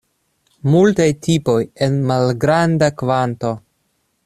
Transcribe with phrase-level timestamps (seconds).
[0.75, 3.55] Multaj tipoj en malgranda kvanto.